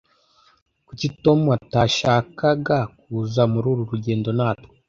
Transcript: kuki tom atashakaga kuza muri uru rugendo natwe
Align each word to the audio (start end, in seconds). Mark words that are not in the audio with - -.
kuki 0.87 1.07
tom 1.23 1.39
atashakaga 1.57 2.77
kuza 2.99 3.41
muri 3.51 3.67
uru 3.71 3.83
rugendo 3.91 4.29
natwe 4.37 4.73